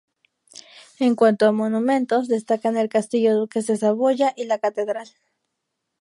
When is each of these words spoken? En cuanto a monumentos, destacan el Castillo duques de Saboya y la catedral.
En 1.05 1.13
cuanto 1.15 1.45
a 1.45 1.51
monumentos, 1.51 2.27
destacan 2.27 2.75
el 2.75 2.89
Castillo 2.89 3.35
duques 3.35 3.67
de 3.67 3.77
Saboya 3.77 4.33
y 4.35 4.45
la 4.45 4.57
catedral. 4.57 5.07